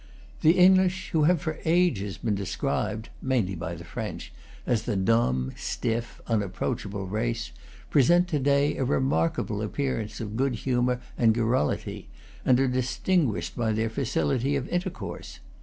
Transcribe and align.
The 0.41 0.57
English, 0.57 1.11
who 1.11 1.25
have 1.25 1.41
for 1.43 1.59
ages 1.63 2.17
been 2.17 2.33
de 2.33 2.43
scribed 2.47 3.09
(mainly 3.21 3.53
by 3.53 3.75
the 3.75 3.83
French) 3.83 4.33
as 4.65 4.81
the 4.81 4.95
dumb, 4.95 5.51
stiff, 5.55 6.19
unapproachable 6.25 7.05
race, 7.05 7.51
present 7.91 8.27
to 8.29 8.39
day 8.39 8.77
a 8.77 8.83
remarkable 8.83 9.61
ap 9.61 9.73
pearance 9.73 10.19
of 10.19 10.35
good 10.35 10.55
humor 10.55 10.99
and 11.19 11.35
garrulity, 11.35 12.07
and 12.43 12.59
are 12.59 12.67
dis 12.67 12.97
tinguished 12.97 13.55
by 13.55 13.73
their 13.73 13.91
facility 13.91 14.55
of 14.55 14.67
intercourse. 14.69 15.39